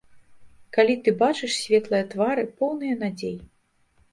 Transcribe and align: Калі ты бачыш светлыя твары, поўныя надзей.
Калі 0.77 0.95
ты 1.07 1.13
бачыш 1.19 1.51
светлыя 1.65 2.09
твары, 2.15 2.47
поўныя 2.63 2.99
надзей. 3.07 3.37